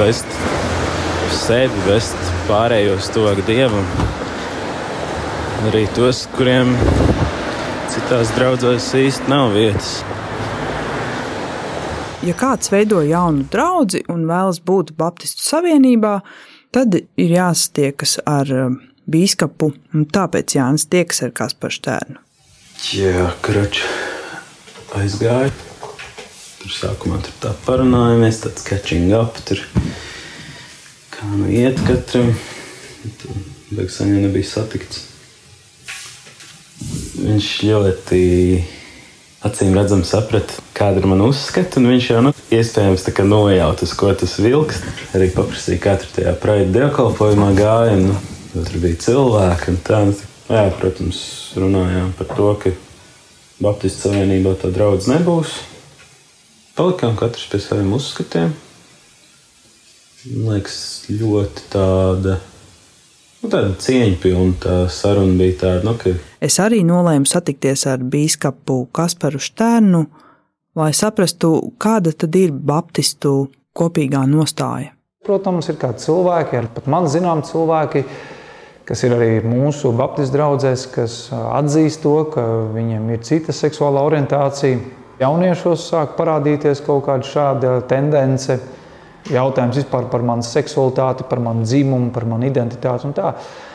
vest 0.00 0.36
sevi, 1.38 1.86
vest 1.86 2.18
pārējos 2.50 3.14
tuvāk 3.14 3.46
dievam. 3.46 3.86
Arī 5.70 5.86
tos, 5.94 6.26
kuriem 6.34 6.74
citās 7.94 8.34
draudzēs 8.34 8.90
īsti 9.06 9.30
nav 9.30 9.54
vietas. 9.54 10.00
Ja 12.28 12.34
kāds 12.36 12.68
veido 12.68 12.98
jaunu 13.00 13.46
draugu 13.48 14.02
un 14.12 14.26
vēlas 14.28 14.58
būt 14.60 14.90
Baptistu 14.98 15.40
savienībā, 15.46 16.18
tad 16.76 16.98
ir 16.98 17.30
jāsatiekas 17.32 18.18
ar 18.28 18.50
um, 18.52 18.74
biskupu, 19.08 19.70
un 19.96 20.04
tāpēc 20.12 20.58
Jānis 20.58 20.84
tiekas 20.92 21.22
ar 21.24 21.32
Kasparu 21.38 21.78
Stērnu. 21.78 22.20
Jā, 22.92 23.30
kračs 23.40 23.80
aizgāja. 24.98 25.54
Tur 26.58 26.74
sākumā 26.74 27.22
tur 27.24 27.40
tā 27.46 27.54
parunājāmies, 27.64 28.42
tāds 28.44 28.68
catching 28.68 29.08
up. 29.16 29.40
Tur 29.48 29.64
kā 31.14 31.32
nu 31.32 31.48
iet 31.48 31.80
katram. 31.88 32.34
Beigas 33.70 34.02
viņa 34.04 34.26
nebija 34.26 34.52
satikts. 34.52 35.06
Viņš 37.24 37.52
ļoti 37.70 38.24
acīm 39.48 39.72
redzami 39.80 40.04
saprata, 40.04 40.60
kāda 40.78 41.02
ir 41.02 41.08
mana 41.10 41.28
uzskata. 41.28 41.82
Viņš 41.82 42.08
jau 42.12 42.22
nu, 42.28 42.32
iespējams 42.54 43.06
nojauta, 43.26 43.86
uz 43.86 43.94
ko 43.98 44.12
tas 44.14 44.38
vilks. 44.40 44.82
Arī 45.18 45.30
paprasīja, 45.34 45.80
kā 45.82 45.96
tur 46.00 46.12
tajā 46.16 46.34
praeitā 46.42 46.72
dievkalpojumā 46.76 47.52
gāja. 47.58 47.96
Nu, 48.00 48.16
tur 48.54 48.78
bija 48.82 49.00
cilvēki 49.06 49.72
un 49.74 49.80
tā. 49.86 50.02
Jā, 50.48 50.68
protams, 50.78 51.18
runājām 51.60 52.12
par 52.16 52.30
to, 52.32 52.52
ka 52.62 52.76
Baptistu 53.60 54.08
savienībā 54.08 54.54
tā 54.56 54.70
draudz 54.72 55.10
nebūs. 55.10 55.58
Palikām 56.78 57.18
katrs 57.18 57.48
pie 57.50 57.60
saviem 57.60 57.90
uzskatiem. 57.96 58.54
Man 60.28 60.54
liekas, 60.54 60.78
ļoti 61.10 61.66
tāda 61.72 62.38
Nu, 63.38 63.46
tāda 63.52 63.70
cieņpilna 63.78 64.56
tā 64.58 64.76
saruna 64.90 65.36
bija 65.38 65.54
tāda, 65.60 65.82
nu, 65.86 65.92
ka. 65.98 66.10
Es 66.42 66.56
arī 66.62 66.80
nolēmu 66.86 67.28
satikties 67.28 67.84
ar 67.86 68.02
biskupu 68.02 68.80
Kasparu 68.94 69.38
Štērnu, 69.42 70.00
lai 70.78 70.92
saprastu, 70.94 71.52
kāda 71.80 72.14
tad 72.14 72.36
ir 72.38 72.52
baptistu 72.52 73.48
kopīgā 73.76 74.22
nostāja. 74.30 74.94
Protams, 75.26 75.68
ir 75.68 75.76
kādi 75.80 76.04
cilvēki, 76.06 76.56
arī 76.60 76.86
man 76.88 77.08
zinām 77.10 77.42
cilvēki, 77.44 78.04
kas 78.88 79.02
ir 79.04 79.16
arī 79.18 79.32
mūsu 79.44 79.90
baptistu 79.96 80.38
draugzēs, 80.38 80.86
kas 80.94 81.16
atzīst 81.34 82.00
to, 82.04 82.14
ka 82.32 82.44
viņiem 82.72 83.10
ir 83.12 83.26
cita 83.26 83.52
seksuāla 83.52 84.06
orientācija. 84.08 84.78
Jauniešos 85.18 85.88
sāk 85.90 86.14
parādīties 86.16 86.80
kaut 86.86 87.04
kāda 87.08 87.26
šāda 87.26 87.72
tendence 87.90 88.60
jautājums 89.32 89.76
vispār 89.78 90.06
par 90.12 90.22
manu 90.24 90.44
seksualitāti, 90.46 91.26
par 91.28 91.40
manu 91.42 91.66
dzimumu, 91.66 92.10
par 92.14 92.26
manu 92.28 92.48
identitāti. 92.48 93.10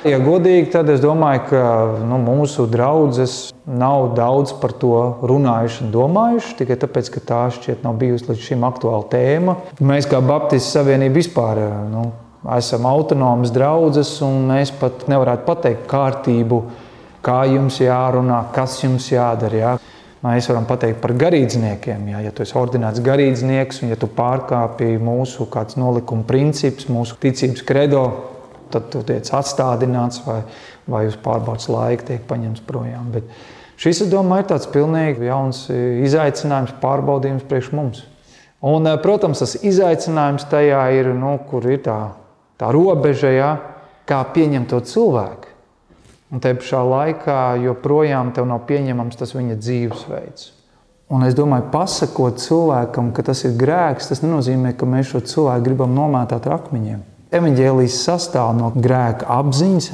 Ja 0.07 0.19
godīgi, 0.23 0.71
tad 0.73 0.89
es 0.93 1.01
domāju, 1.03 1.43
ka 1.51 1.63
nu, 2.07 2.19
mūsu 2.23 2.65
draudzes 2.71 3.53
nav 3.69 4.13
daudz 4.17 4.55
par 4.59 4.73
to 4.79 4.95
runājuši 5.23 5.85
un 5.85 5.93
domājuši, 5.93 6.57
tikai 6.59 6.79
tāpēc, 6.81 7.11
ka 7.13 7.23
tā 7.29 7.43
šķiet 7.55 7.85
nav 7.85 7.99
bijusi 8.01 8.31
līdz 8.31 8.49
šim 8.49 8.67
aktuāla 8.67 9.07
tēma. 9.13 9.57
Mēs 9.83 10.09
kā 10.11 10.21
Baptistu 10.25 10.79
Savienība 10.79 11.21
vispār 11.21 11.61
nu, 11.91 12.09
esam 12.57 12.87
autonomas 12.89 13.53
draudzes, 13.55 14.17
un 14.25 14.47
mēs 14.49 14.73
pat 14.79 15.07
nevarētu 15.11 15.47
pateikt 15.47 15.87
kārtību, 15.91 16.63
kā 17.23 17.43
jums 17.47 17.79
jārunā, 17.79 18.43
kas 18.55 18.81
jums 18.83 19.07
jādara. 19.13 19.59
Jā. 19.61 19.73
Mēs 20.23 20.47
varam 20.47 20.63
pateikt 20.63 21.01
par 21.03 21.11
garīdzniekiem. 21.19 22.05
Jā. 22.13 22.21
Ja 22.23 22.31
tu 22.31 22.45
esi 22.45 22.55
ordināts 22.55 23.03
garīdznieks 23.03 23.81
un 23.83 23.91
ja 23.91 23.97
tu 23.99 24.07
pārkāpji 24.07 24.95
mūsu 25.03 25.49
nolikuma 25.75 26.23
principus, 26.23 26.87
mūsu 26.87 27.17
ticības 27.19 27.65
kredo, 27.67 28.03
tad 28.71 28.87
tu 28.93 29.03
tiec 29.03 29.27
atstādināts 29.27 30.23
vai, 30.25 30.39
vai 30.87 31.03
uz 31.09 31.17
pārbaudas 31.19 31.67
laiku 31.67 32.07
tiek 32.07 32.23
paņemts 32.29 32.63
projām. 32.63 33.11
Bet 33.11 33.27
šis, 33.75 34.05
es 34.05 34.09
domāju, 34.13 34.45
ir 34.45 34.49
tāds 34.53 34.71
pilnīgi 34.71 35.27
jauns 35.27 35.67
izaicinājums, 36.07 36.77
pārbaudījums 36.81 37.47
priekš 37.49 37.71
mums. 37.75 38.03
Un, 38.63 38.87
protams, 39.03 39.43
tas 39.43 39.57
izaicinājums 39.59 40.47
tajā 40.47 40.85
ir, 40.95 41.11
nu, 41.19 41.35
kur 41.49 41.67
ir 41.67 41.83
tā, 41.83 41.99
tā 42.55 42.71
robeža, 42.71 43.33
jā, 43.35 43.55
kā 44.07 44.23
pieņemt 44.31 44.71
to 44.71 44.79
cilvēku. 44.87 45.52
Un 46.33 46.41
te 46.41 46.49
pašā 46.57 46.81
laikā 46.81 47.39
joprojām 47.61 48.31
nav 48.49 48.63
pieņemams 48.65 49.19
tas 49.19 49.35
viņa 49.37 49.59
dzīvesveids. 49.61 50.49
Un 51.13 51.21
es 51.27 51.35
domāju, 51.37 51.67
pasakot 51.69 52.39
cilvēkam, 52.41 53.11
ka 53.13 53.21
tas 53.27 53.43
ir 53.45 53.53
grēks, 53.59 54.07
tas 54.09 54.23
nenozīmē, 54.23 54.71
ka 54.73 54.87
mēs 54.89 55.11
šo 55.11 55.21
cilvēku 55.29 55.67
gribam 55.67 55.93
nomētāt 55.93 56.47
ar 56.47 56.55
akmeņiem. 56.57 57.03
Evangelijas 57.33 57.99
sastāv 58.05 58.55
no 58.57 58.71
grēka 58.73 59.27
apziņas, 59.35 59.91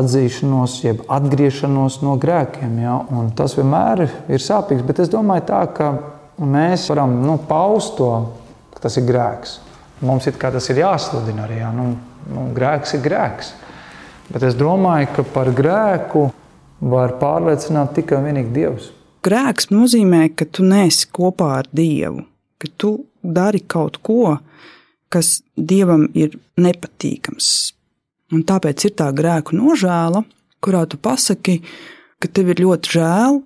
atzīšanos, 0.00 0.76
jeb 0.84 1.00
atgriešanos 1.08 2.00
no 2.04 2.18
grēkiem. 2.20 2.76
Ja? 2.82 2.98
Un 3.16 3.32
tas 3.36 3.56
vienmēr 3.56 4.04
ir 4.04 4.44
sāpīgs, 4.44 4.84
bet 4.86 5.00
es 5.00 5.10
domāju, 5.12 5.46
tā, 5.48 5.62
ka 5.76 5.90
mēs 6.44 6.86
varam 6.92 7.18
nu, 7.24 7.38
paust 7.48 7.96
to, 7.96 8.12
ka 8.74 8.84
tas 8.84 9.00
ir 9.00 9.08
grēks. 9.08 9.58
Mums 10.04 10.28
ir 10.28 10.36
tas 10.40 10.70
ir 10.72 10.80
jāsludina 10.84 11.44
arī. 11.48 11.60
Ja? 11.62 11.72
Nu, 11.72 11.94
nu, 12.28 12.46
grēks 12.56 12.96
ir 12.96 13.04
grēks. 13.04 13.54
Bet 14.30 14.44
es 14.46 14.54
domāju, 14.54 15.08
ka 15.16 15.24
par 15.34 15.50
grēku 15.54 16.28
var 16.80 17.16
pārliecināt 17.18 17.96
tikai 17.96 18.20
un 18.20 18.28
vienīgi 18.28 18.52
Dievs. 18.54 18.90
Grēks 19.26 19.68
nozīmē, 19.72 20.28
ka 20.38 20.46
tu 20.46 20.64
neesi 20.64 21.08
kopā 21.12 21.50
ar 21.58 21.68
Dievu, 21.76 22.22
ka 22.62 22.70
tu 22.78 22.92
dari 23.20 23.60
kaut 23.60 23.98
ko, 24.06 24.36
kas 25.10 25.40
Dievam 25.56 26.06
ir 26.14 26.38
nepatīkams. 26.62 27.48
Un 28.30 28.44
tāpēc 28.46 28.86
ir 28.86 28.94
tā 29.00 29.10
grēku 29.10 29.58
nožēla, 29.58 30.22
kurā 30.62 30.84
tu 30.86 31.00
pasaki, 31.02 31.58
ka 32.22 32.30
tev 32.30 32.54
ir 32.54 32.62
ļoti 32.62 32.94
žēl, 32.94 33.40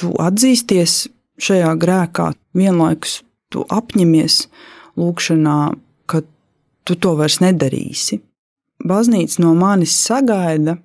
tu 0.00 0.14
atzīsties 0.24 1.02
šajā 1.40 1.74
grēkā, 1.84 2.30
vienlaikus 2.56 3.20
tu 3.52 3.66
apņemies 3.68 4.46
lūgšanā, 4.96 5.60
ka 6.08 6.24
tu 6.88 6.96
to 6.96 7.14
vairs 7.20 7.42
nedarīsi 7.44 8.22
baznīca 8.86 9.42
no 9.44 9.54
manis 9.58 9.94
sagaida, 10.06 10.76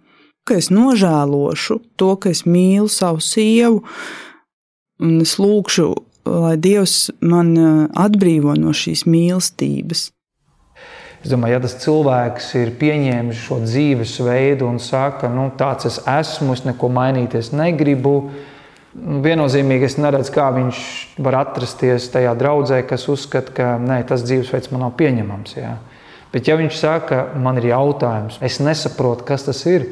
ka 0.45 0.59
es 0.59 0.69
nožēlošu 0.73 1.79
to, 1.97 2.15
ka 2.21 2.31
es 2.33 2.45
mīlu 2.45 2.89
savu 2.91 3.23
sievu, 3.23 3.83
un 5.01 5.21
es 5.23 5.37
lūgšu, 5.41 5.87
lai 6.25 6.55
Dievs 6.57 7.09
man 7.21 7.53
eh, 7.57 7.71
atbrīvo 8.05 8.55
no 8.59 8.73
šīs 8.75 9.05
mīlestības. 9.09 10.09
Es 11.25 11.31
domāju, 11.31 11.55
ja 11.55 11.61
tas 11.63 11.73
cilvēks 11.81 12.51
ir 12.59 12.75
pieņēmis 12.77 13.39
šo 13.47 13.57
dzīvesveidu 13.63 14.67
un 14.69 14.75
saka, 14.77 15.25
nu, 15.33 15.47
tāds 15.57 15.87
es 15.89 15.97
esmu, 16.05 16.53
es 16.53 16.61
neko 16.67 16.91
mainīties 16.93 17.49
negribu, 17.57 18.11
nu, 18.93 19.23
viennozīmīgi 19.25 19.89
es 19.89 19.97
neredzu, 19.97 20.35
kā 20.35 20.51
viņš 20.53 20.81
var 21.25 21.39
atrasties 21.39 22.11
tajā 22.13 22.35
draudzē, 22.37 22.83
kas 22.85 23.07
uzskata, 23.09 23.55
ka 23.57 23.71
nē, 23.81 24.03
tas 24.05 24.21
dzīvesveids 24.27 24.69
man 24.73 24.85
nav 24.85 24.93
pieņemams. 25.01 25.57
Jā. 25.57 25.73
Bet, 26.35 26.49
ja 26.51 26.57
viņš 26.59 26.79
saka, 26.81 27.21
man 27.39 27.61
ir 27.61 27.69
jautājums, 27.69 28.41
es 28.43 28.57
nesaprotu, 28.59 29.23
kas 29.23 29.45
tas 29.47 29.61
ir, 29.71 29.85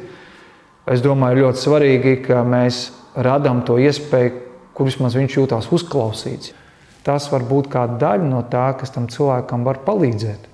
es 0.84 1.00
domāju, 1.00 1.46
ļoti 1.46 1.62
svarīgi, 1.62 2.18
ka 2.26 2.42
mēs 2.44 2.90
radām 3.16 3.62
to 3.64 3.78
iespēju, 3.80 4.42
kur 4.76 4.90
vismaz 4.90 5.16
viņš 5.16 5.38
jūtās 5.38 5.70
uzklausīts. 5.72 6.52
Tas 7.04 7.30
var 7.32 7.46
būt 7.48 7.70
kā 7.72 7.86
daļa 7.96 8.28
no 8.28 8.42
tā, 8.52 8.66
kas 8.76 8.92
tam 8.92 9.06
cilvēkam 9.08 9.64
var 9.64 9.80
palīdzēt. 9.86 10.50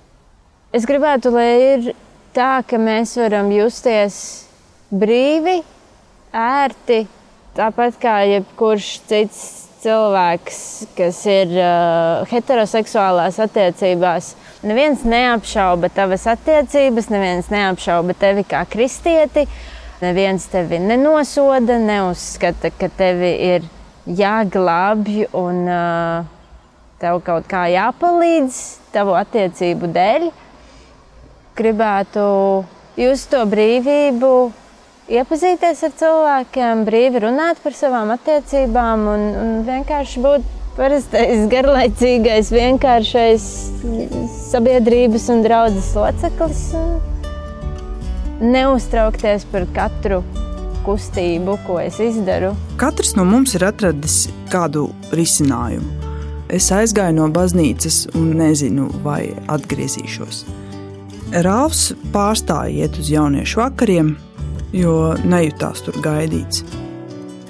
Es 0.78 0.86
gribētu, 0.86 1.32
lai 1.34 1.48
ir 1.58 1.90
tā, 2.38 2.60
ka 2.62 2.78
mēs 2.78 3.16
varam 3.18 3.50
justies 3.50 4.20
brīvi, 4.94 5.56
ērti, 6.30 7.00
tāpat 7.58 7.98
kā 7.98 8.20
jebkurš 8.30 8.92
cits 9.10 9.42
cilvēks, 9.80 10.60
kas 10.96 11.18
ir 11.30 11.52
uh, 11.56 12.28
heteroseksuālās 12.30 13.40
attiecībās. 13.40 14.34
Neviens 14.66 15.04
neapšauba 15.08 15.90
tavas 15.94 16.26
attiecības, 16.28 17.08
neviens 17.12 17.48
neapšauba 17.52 18.16
tevi 18.20 18.44
kā 18.48 18.64
kristieti. 18.68 19.46
Neviens 20.00 20.46
tevi 20.48 20.78
nenosoda, 20.80 21.76
neuzskata, 21.80 22.70
ka 22.72 22.88
tevi 22.96 23.34
ir 23.50 23.66
jāglābj 24.08 25.26
un 25.36 25.64
uh, 25.68 26.28
tev 27.00 27.20
kaut 27.24 27.48
kā 27.48 27.66
jāpalīdz 27.72 28.60
tavu 28.94 29.16
attiecību 29.20 29.90
dēļ. 29.96 30.30
Gribētu 31.60 32.24
just 32.96 33.28
to 33.32 33.44
brīvību, 33.48 34.32
iepazīties 35.10 35.82
ar 35.86 35.94
cilvēkiem, 35.98 36.84
brīvi 36.86 37.22
runāt 37.26 37.60
par 37.64 37.74
savām 37.76 38.12
attiecībām 38.14 39.06
un, 39.10 39.24
un 39.40 39.52
vienkārši 39.66 40.22
būt 40.22 40.46
parastais, 40.76 41.46
garlaicīgais, 41.50 42.52
vienkāršais 42.54 43.46
sabiedrības 44.50 45.26
un 45.34 45.42
draudzes 45.46 45.90
loceklis. 45.98 46.62
Neuztraukties 48.40 49.44
par 49.52 49.66
katru 49.76 50.22
kustību, 50.86 51.58
ko 51.66 51.76
es 51.82 51.98
izdaru. 52.00 52.54
Katrs 52.80 53.12
no 53.18 53.26
mums 53.28 53.52
ir 53.58 53.66
atradis 53.68 54.22
kādu 54.52 54.88
risinājumu. 55.12 56.08
Es 56.50 56.70
aizgāju 56.74 57.14
no 57.14 57.28
baznīcas 57.30 58.08
un 58.18 58.32
nezinu, 58.40 58.88
vai 59.04 59.28
atgriezīšos. 59.52 60.40
Rāvs 61.46 61.92
pārstāja 62.10 62.88
iet 62.88 62.96
uz 62.98 63.12
jauniešu 63.12 63.60
vakariem, 63.60 64.16
jo 64.72 65.14
nejūtās 65.24 65.84
tur 65.86 65.98
gaidīts. 66.04 66.64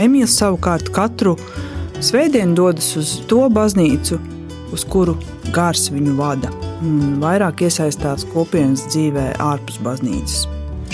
Emīls 0.00 0.38
savukārt 0.40 0.88
katru 0.94 1.36
Svētdien 2.00 2.54
dodas 2.56 2.86
uz 2.96 3.10
to 3.28 3.42
baznīcu, 3.52 4.16
uz 4.72 4.84
kuru 4.88 5.18
gars 5.52 5.90
viņu 5.92 6.14
vada, 6.16 6.48
un 6.80 7.18
vairāk 7.20 7.60
iesaistās 7.66 8.24
kopienas 8.30 8.86
dzīvē 8.86 9.26
ārpus 9.44 9.76
baznīcas. 9.84 10.46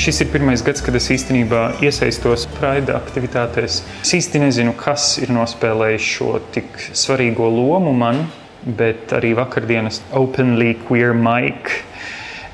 Šis 0.02 0.18
ir 0.24 0.32
pirmais 0.32 0.64
gads, 0.66 0.82
kad 0.82 0.98
es 0.98 1.06
īstenībā 1.14 1.60
iesaistos 1.86 2.48
Pride 2.56 2.96
aktivitātēs. 2.98 3.78
Es 4.02 4.12
īsti 4.18 4.42
nezinu, 4.42 4.74
kas 4.76 5.12
ir 5.22 5.30
nospēlējis 5.36 6.10
šo 6.16 6.32
tik 6.56 6.74
svarīgo 6.90 7.46
lomu 7.54 7.94
man, 7.94 8.24
bet 8.66 9.14
arī 9.14 9.36
vakardienas 9.38 10.02
Openly 10.10 10.74
Queer 10.88 11.14
Mike 11.14 11.85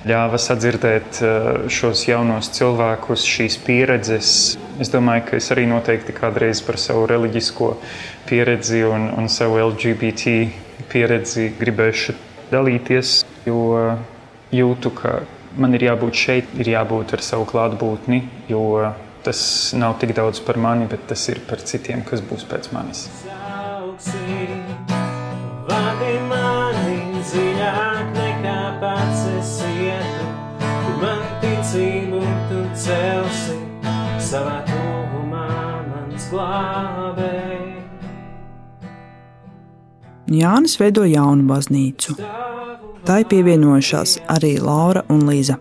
ļāva 0.09 0.39
sadzirdēt 0.41 1.21
eh, 1.23 1.49
šos 1.73 2.07
jaunos 2.09 2.51
cilvēkus, 2.57 3.27
šīs 3.29 3.59
pieredzes. 3.67 4.33
Es 4.83 4.91
domāju, 4.93 5.27
ka 5.29 5.39
es 5.39 5.51
arī 5.55 5.67
noteikti 5.71 6.15
kādreiz 6.17 6.63
par 6.67 6.79
savu 6.81 7.07
reliģisko 7.11 7.75
pieredzi 8.29 8.83
un, 8.89 9.11
un 9.19 9.31
savu 9.31 9.61
LGBT 9.63 10.35
pieredzi 10.93 11.53
gribēšu 11.61 12.17
dalīties, 12.53 13.21
jo 13.47 13.63
jūtu, 14.53 14.93
ka 14.99 15.23
man 15.57 15.77
ir 15.77 15.87
jābūt 15.89 16.19
šeit, 16.19 16.53
ir 16.61 16.75
jābūt 16.75 17.15
ar 17.17 17.25
savu 17.25 17.47
klātbūtni, 17.49 18.23
jo 18.51 18.65
tas 19.23 19.43
nav 19.79 19.97
tik 20.03 20.17
daudz 20.19 20.43
par 20.45 20.59
mani, 20.61 20.89
bet 20.91 21.07
tas 21.13 21.29
ir 21.31 21.41
par 21.49 21.63
citiem, 21.63 22.03
kas 22.09 22.25
būs 22.27 22.45
pēc 22.51 22.73
manis. 22.75 23.07
Vadi 24.03 24.62
celsi, 32.83 33.57
savā 34.23 34.59
tuvumā 34.67 35.49
mans 35.87 36.29
glābēji. 36.33 37.83
Jānis 40.33 40.79
veido 40.81 41.05
jaunu 41.07 41.45
baznīcu. 41.51 42.17
Tā 43.07 43.19
ir 43.23 43.29
pievienojušās 43.31 44.23
arī 44.33 44.57
Laura 44.63 45.03
un 45.13 45.27
Līza. 45.29 45.59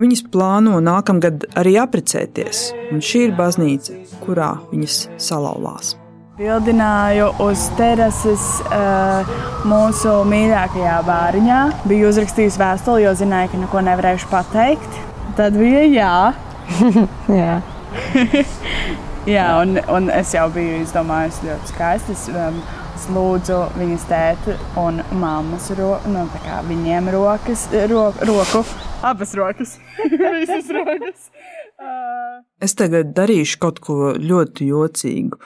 Viņas 0.00 0.26
plāno 0.28 0.76
nākamgad 0.84 1.46
arī 1.56 1.78
apprecēties, 1.80 2.66
un 2.92 3.00
šī 3.00 3.30
ir 3.30 3.36
baznīca, 3.38 3.96
kurā 4.24 4.50
viņas 4.72 4.98
salauzās. 5.28 5.94
Bildināju 6.36 7.30
uz 7.40 7.62
terases 7.78 8.44
uh, 8.68 9.24
mūsu 9.64 10.12
mīļākajā 10.28 10.98
bāriņā. 11.08 11.60
Biju 11.88 12.10
uzrakstījis 12.12 12.60
vēstuli, 12.60 13.06
jo 13.06 13.16
zināju, 13.16 13.54
ka 13.54 13.62
neko 13.64 13.84
nevarēšu 13.88 14.28
pateikt. 14.28 15.00
Tad 15.36 15.52
bija 15.60 15.82
jā. 15.84 16.12
jā. 17.40 17.56
jā, 19.36 19.44
un, 19.60 19.76
un 19.92 20.08
es 20.08 20.30
jau 20.32 20.46
biju 20.54 20.78
izdomājis 20.80 21.42
ļoti 21.44 21.72
skaisti. 21.74 22.16
Es, 22.16 22.22
um, 22.32 22.56
es 22.96 23.04
lūdzu 23.12 23.58
viņas 23.76 24.06
tēti 24.08 24.54
un 24.80 25.02
mammas 25.20 25.68
ro, 25.76 25.90
nu, 26.08 26.24
viņiem 26.70 27.12
rokas, 27.12 27.66
ro, 27.92 28.06
roku, 28.24 28.64
abas 29.04 29.36
rokas. 29.36 29.76
Visas 30.38 30.72
rokas. 30.72 31.28
Uh. 31.76 32.40
Es 32.64 32.72
tagad 32.80 33.12
darīšu 33.12 33.60
kaut 33.60 33.84
ko 33.84 34.14
ļoti 34.16 34.70
jocīgu. 34.72 35.36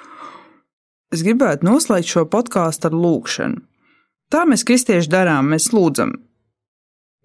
es 1.10 1.26
gribētu 1.26 1.66
noslēgt 1.66 2.14
šo 2.14 2.28
podkāstu 2.30 2.86
ar 2.86 2.94
lūgšanu. 2.94 3.64
Tā 4.30 4.46
mēs 4.46 4.62
kristieši 4.62 5.10
darām, 5.10 5.50
mēs 5.50 5.72
lūdzam. 5.74 6.14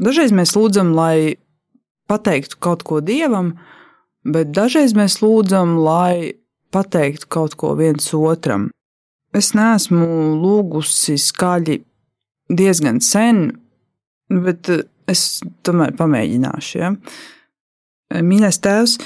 Dažreiz 0.02 0.34
mēs 0.34 0.58
lūdzam, 0.58 0.96
lai 0.98 1.38
pateiktu 2.10 2.60
kaut 2.60 2.86
ko 2.88 3.02
dievam, 3.04 3.56
bet 4.26 4.54
dažreiz 4.56 4.96
mēs 4.98 5.20
lūdzam, 5.24 5.78
lai 5.84 6.36
pateiktu 6.74 7.30
kaut 7.30 7.56
ko 7.60 7.76
viens 7.80 8.08
otram. 8.16 8.70
Es 9.36 9.54
neesmu 9.58 10.08
lūgusi 10.40 11.18
skaļi 11.20 11.80
diezgan 12.56 13.02
sen, 13.04 13.48
bet 14.30 14.70
es 15.12 15.24
tomēr 15.66 15.96
pamēģināšu. 15.98 16.76
Ja? 16.80 16.94
Mīļais 18.16 18.62
Tēvs, 18.64 19.00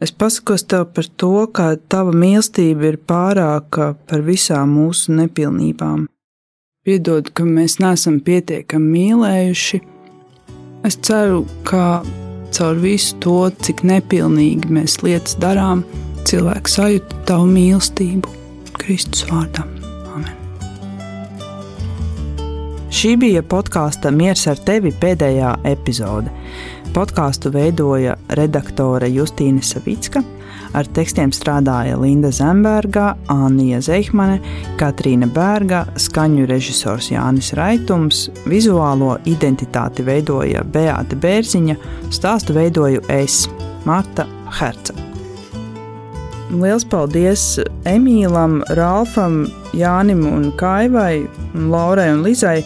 Es 0.00 0.12
pasakos 0.16 0.62
tev 0.64 0.86
par 0.96 1.04
to, 1.20 1.44
ka 1.52 1.74
tava 1.92 2.14
mīlestība 2.16 2.86
ir 2.88 2.96
pārāka 3.04 3.90
par 4.08 4.22
visām 4.24 4.72
mūsu 4.72 5.12
nepilnībām. 5.18 6.06
Piedod, 6.88 7.28
ka 7.36 7.44
mēs 7.44 7.76
neesam 7.82 8.16
pietiekami 8.24 8.94
mīlējuši. 8.94 9.82
Es 10.88 10.96
ceru, 11.04 11.42
ka 11.68 12.00
caur 12.54 12.78
visu 12.82 13.16
to, 13.22 13.36
cik 13.64 13.84
nepilnīgi 13.86 14.70
mēs 14.72 15.00
lietas 15.04 15.36
darām, 15.40 15.84
cilvēks 16.28 16.76
sajūta 16.78 17.22
tavu 17.28 17.46
mīlestību 17.50 18.34
Kristus 18.80 19.26
vārdā. 19.30 19.64
Amen. 20.14 20.34
Šī 22.90 23.14
bija 23.20 23.44
podkāsta 23.46 24.12
Miers 24.14 24.46
ar 24.50 24.60
tevi 24.66 24.92
pēdējā 25.02 25.54
epizode. 25.70 26.32
Podkāstu 26.94 27.52
veidoja 27.54 28.16
redaktore 28.34 29.08
Justīna 29.12 29.62
Savicka, 29.62 30.24
ar 30.76 30.88
tekstiem 30.96 31.32
strādāja 31.34 31.98
Linda 32.00 32.30
Zemberga, 32.34 33.14
Anija 33.32 33.80
Zeihmane, 33.84 34.38
Katrīna 34.80 35.28
Bērga, 35.34 35.84
skaņu 36.00 36.46
režisors 36.50 37.10
Jānis 37.12 37.52
Raitums, 37.58 38.28
vizuālo 38.48 39.16
identitāti 39.30 40.06
veidoja 40.06 40.64
Beāta 40.64 41.18
Bērziņa, 41.20 41.78
stāstu 42.14 42.56
veidoju 42.56 43.04
es, 43.12 43.44
Marta 43.88 44.26
Herca. 44.60 44.96
Liels 46.50 46.84
paldies 46.90 47.60
Emīlam, 47.86 48.58
Ralfam, 48.74 49.44
Jānim 49.76 50.24
un 50.26 50.48
Kaivai, 50.58 51.28
Laurai 51.54 52.08
un 52.10 52.24
Lizai. 52.26 52.58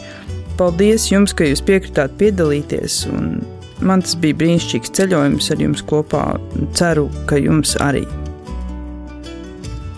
Paldies 0.56 1.10
jums, 1.10 1.34
ka 1.36 1.44
jūs 1.44 1.60
piekritāt 1.66 2.14
piedalīties 2.16 3.02
un 3.12 3.42
Man 3.82 4.04
tas 4.04 4.14
bija 4.20 4.38
brīnišķīgs 4.38 4.94
ceļojums 4.94 5.50
ar 5.50 5.64
jums 5.64 5.82
kopā. 5.88 6.22
Ceru, 6.78 7.08
ka 7.30 7.40
jums 7.40 7.74
arī. 7.82 8.04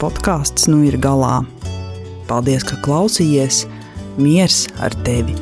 Podkāsts 0.00 0.68
nu 0.72 0.82
ir 0.88 0.96
galā. 1.00 1.42
Paldies, 2.30 2.64
ka 2.66 2.80
klausījies! 2.84 3.64
Miers 4.16 4.64
ar 4.80 4.96
tevi! 5.04 5.36